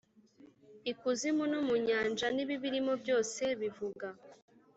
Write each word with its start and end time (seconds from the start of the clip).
ikuzimu 0.91 1.43
no 1.51 1.59
mu 1.67 1.75
nyanja 1.87 2.27
n’ibibirimo 2.35 2.93
byose 3.01 3.43
bivuga 3.59 4.07